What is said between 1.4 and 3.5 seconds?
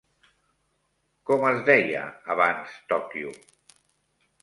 es deia abans Tòquio?